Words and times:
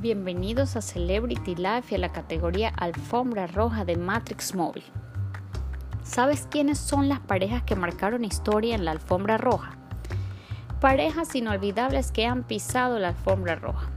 Bienvenidos 0.00 0.76
a 0.76 0.80
Celebrity 0.80 1.56
Life 1.56 1.88
y 1.90 1.94
a 1.96 1.98
la 1.98 2.12
categoría 2.12 2.68
Alfombra 2.68 3.48
Roja 3.48 3.84
de 3.84 3.96
Matrix 3.96 4.54
Móvil. 4.54 4.84
¿Sabes 6.04 6.46
quiénes 6.48 6.78
son 6.78 7.08
las 7.08 7.18
parejas 7.18 7.64
que 7.64 7.74
marcaron 7.74 8.24
historia 8.24 8.76
en 8.76 8.84
la 8.84 8.92
Alfombra 8.92 9.38
Roja? 9.38 9.72
Parejas 10.80 11.34
inolvidables 11.34 12.12
que 12.12 12.26
han 12.26 12.44
pisado 12.44 13.00
la 13.00 13.08
Alfombra 13.08 13.56
Roja. 13.56 13.90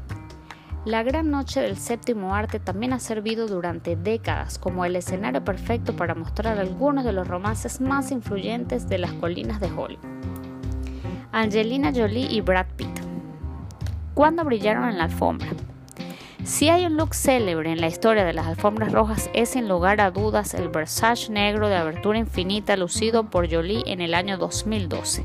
La 0.85 1.03
Gran 1.03 1.29
Noche 1.29 1.61
del 1.61 1.77
Séptimo 1.77 2.33
Arte 2.33 2.59
también 2.59 2.93
ha 2.93 2.99
servido 2.99 3.45
durante 3.45 3.95
décadas 3.95 4.57
como 4.57 4.85
el 4.85 4.95
escenario 4.95 5.45
perfecto 5.45 5.95
para 5.95 6.15
mostrar 6.15 6.57
algunos 6.57 7.05
de 7.05 7.13
los 7.13 7.27
romances 7.27 7.79
más 7.79 8.09
influyentes 8.09 8.89
de 8.89 8.97
las 8.97 9.13
colinas 9.13 9.59
de 9.59 9.67
Hollywood. 9.67 10.03
Angelina 11.31 11.91
Jolie 11.93 12.25
y 12.27 12.41
Brad 12.41 12.65
Pitt. 12.75 13.01
¿Cuándo 14.15 14.43
brillaron 14.43 14.89
en 14.89 14.97
la 14.97 15.03
alfombra? 15.03 15.49
Si 16.43 16.69
hay 16.69 16.87
un 16.87 16.97
look 16.97 17.13
célebre 17.13 17.71
en 17.71 17.81
la 17.81 17.87
historia 17.87 18.25
de 18.25 18.33
las 18.33 18.47
alfombras 18.47 18.91
rojas 18.91 19.29
es 19.33 19.49
sin 19.49 19.67
lugar 19.67 20.01
a 20.01 20.09
dudas 20.09 20.55
el 20.55 20.69
Versace 20.69 21.31
negro 21.31 21.69
de 21.69 21.75
abertura 21.75 22.17
infinita 22.17 22.75
lucido 22.75 23.29
por 23.29 23.49
Jolie 23.49 23.83
en 23.85 24.01
el 24.01 24.15
año 24.15 24.39
2012. 24.39 25.23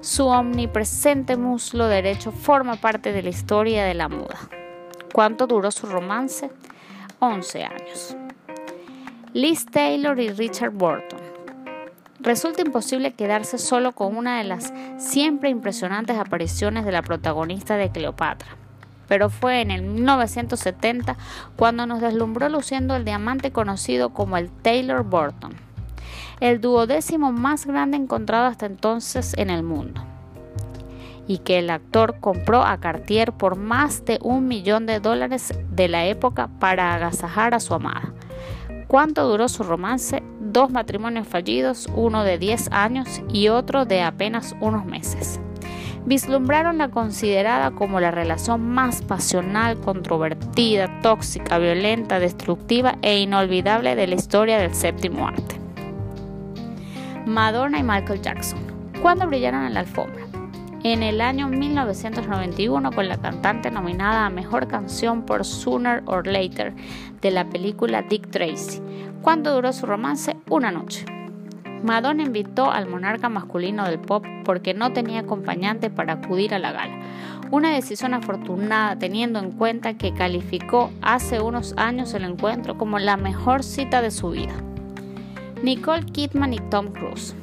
Su 0.00 0.26
omnipresente 0.26 1.36
muslo 1.36 1.86
derecho 1.86 2.32
forma 2.32 2.74
parte 2.74 3.12
de 3.12 3.22
la 3.22 3.28
historia 3.28 3.84
de 3.84 3.94
la 3.94 4.08
moda. 4.08 4.36
¿Cuánto 5.12 5.46
duró 5.46 5.70
su 5.70 5.86
romance? 5.86 6.50
11 7.20 7.64
años. 7.64 8.16
Liz 9.32 9.64
Taylor 9.66 10.18
y 10.18 10.30
Richard 10.30 10.72
Burton. 10.72 11.20
Resulta 12.18 12.62
imposible 12.62 13.14
quedarse 13.14 13.58
solo 13.58 13.92
con 13.92 14.16
una 14.16 14.38
de 14.38 14.44
las 14.44 14.72
siempre 14.98 15.50
impresionantes 15.50 16.18
apariciones 16.18 16.84
de 16.84 16.92
la 16.92 17.02
protagonista 17.02 17.76
de 17.76 17.92
Cleopatra 17.92 18.56
pero 19.08 19.30
fue 19.30 19.60
en 19.60 19.70
el 19.70 19.82
1970 19.82 21.16
cuando 21.56 21.86
nos 21.86 22.00
deslumbró 22.00 22.48
luciendo 22.48 22.94
el 22.96 23.04
diamante 23.04 23.52
conocido 23.52 24.10
como 24.10 24.36
el 24.36 24.50
Taylor 24.50 25.04
Burton, 25.04 25.52
el 26.40 26.60
duodécimo 26.60 27.32
más 27.32 27.66
grande 27.66 27.96
encontrado 27.96 28.46
hasta 28.46 28.66
entonces 28.66 29.34
en 29.36 29.50
el 29.50 29.62
mundo, 29.62 30.04
y 31.26 31.38
que 31.38 31.58
el 31.58 31.70
actor 31.70 32.20
compró 32.20 32.62
a 32.62 32.78
Cartier 32.78 33.32
por 33.32 33.56
más 33.56 34.04
de 34.04 34.18
un 34.22 34.48
millón 34.48 34.86
de 34.86 35.00
dólares 35.00 35.52
de 35.70 35.88
la 35.88 36.06
época 36.06 36.48
para 36.58 36.94
agasajar 36.94 37.54
a 37.54 37.60
su 37.60 37.74
amada. 37.74 38.12
¿Cuánto 38.88 39.26
duró 39.26 39.48
su 39.48 39.62
romance? 39.62 40.22
Dos 40.40 40.70
matrimonios 40.70 41.26
fallidos, 41.26 41.88
uno 41.94 42.24
de 42.24 42.36
10 42.36 42.72
años 42.72 43.22
y 43.32 43.48
otro 43.48 43.86
de 43.86 44.02
apenas 44.02 44.54
unos 44.60 44.84
meses 44.84 45.40
vislumbraron 46.06 46.78
la 46.78 46.88
considerada 46.88 47.70
como 47.70 48.00
la 48.00 48.10
relación 48.10 48.68
más 48.68 49.02
pasional, 49.02 49.78
controvertida, 49.78 51.00
tóxica, 51.00 51.58
violenta, 51.58 52.18
destructiva 52.18 52.96
e 53.02 53.20
inolvidable 53.20 53.94
de 53.94 54.06
la 54.06 54.14
historia 54.14 54.58
del 54.58 54.74
séptimo 54.74 55.26
arte. 55.28 55.60
Madonna 57.26 57.78
y 57.78 57.82
Michael 57.82 58.20
Jackson. 58.20 58.58
¿Cuándo 59.00 59.26
brillaron 59.26 59.64
en 59.64 59.74
la 59.74 59.80
alfombra? 59.80 60.22
En 60.84 61.04
el 61.04 61.20
año 61.20 61.48
1991 61.48 62.90
con 62.90 63.08
la 63.08 63.16
cantante 63.18 63.70
nominada 63.70 64.26
a 64.26 64.30
Mejor 64.30 64.66
Canción 64.66 65.24
por 65.24 65.44
Sooner 65.44 66.02
or 66.06 66.26
Later 66.26 66.74
de 67.20 67.30
la 67.30 67.48
película 67.48 68.02
Dick 68.02 68.30
Tracy. 68.30 68.82
¿Cuándo 69.22 69.54
duró 69.54 69.72
su 69.72 69.86
romance? 69.86 70.36
Una 70.50 70.72
noche. 70.72 71.04
Madonna 71.82 72.22
invitó 72.22 72.70
al 72.70 72.88
monarca 72.88 73.28
masculino 73.28 73.84
del 73.84 73.98
pop 73.98 74.24
porque 74.44 74.72
no 74.72 74.92
tenía 74.92 75.20
acompañante 75.20 75.90
para 75.90 76.14
acudir 76.14 76.54
a 76.54 76.58
la 76.58 76.72
gala. 76.72 76.94
Una 77.50 77.70
decisión 77.70 78.14
afortunada 78.14 78.96
teniendo 78.96 79.38
en 79.38 79.50
cuenta 79.52 79.94
que 79.94 80.14
calificó 80.14 80.90
hace 81.02 81.40
unos 81.40 81.74
años 81.76 82.14
el 82.14 82.24
encuentro 82.24 82.78
como 82.78 82.98
la 82.98 83.16
mejor 83.16 83.64
cita 83.64 84.00
de 84.00 84.10
su 84.10 84.30
vida. 84.30 84.54
Nicole 85.62 86.06
Kidman 86.06 86.54
y 86.54 86.58
Tom 86.70 86.92
Cruise. 86.92 87.34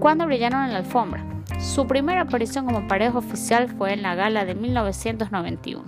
¿Cuándo 0.00 0.26
brillaron 0.26 0.64
en 0.64 0.72
la 0.72 0.78
alfombra? 0.78 1.24
Su 1.60 1.86
primera 1.86 2.22
aparición 2.22 2.66
como 2.66 2.86
pareja 2.86 3.18
oficial 3.18 3.68
fue 3.68 3.92
en 3.92 4.02
la 4.02 4.14
gala 4.14 4.44
de 4.44 4.54
1991, 4.54 5.82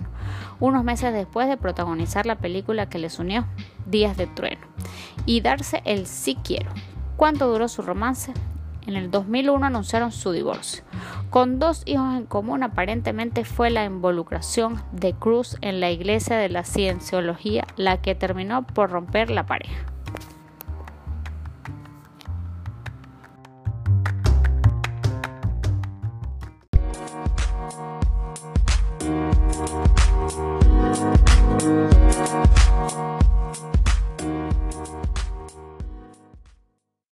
unos 0.59 0.83
meses 0.83 1.13
después 1.13 1.47
de 1.47 1.55
protagonizar 1.55 2.25
la 2.25 2.39
película 2.39 2.89
que 2.89 2.99
les 2.99 3.19
unió, 3.19 3.45
Días 3.85 4.17
de 4.17 4.27
Trueno, 4.27 4.67
y 5.25 5.39
darse 5.39 5.81
el 5.85 6.07
sí 6.07 6.37
quiero, 6.43 6.71
¿Cuánto 7.21 7.51
duró 7.51 7.67
su 7.67 7.83
romance? 7.83 8.33
En 8.87 8.95
el 8.95 9.11
2001 9.11 9.63
anunciaron 9.63 10.11
su 10.11 10.31
divorcio. 10.31 10.83
Con 11.29 11.59
dos 11.59 11.83
hijos 11.85 12.15
en 12.15 12.25
común, 12.25 12.63
aparentemente 12.63 13.45
fue 13.45 13.69
la 13.69 13.85
involucración 13.85 14.81
de 14.91 15.13
Cruz 15.13 15.55
en 15.61 15.81
la 15.81 15.91
Iglesia 15.91 16.37
de 16.37 16.49
la 16.49 16.63
Cienciología 16.63 17.67
la 17.75 18.01
que 18.01 18.15
terminó 18.15 18.65
por 18.65 18.89
romper 18.89 19.29
la 19.29 19.45
pareja. 19.45 19.85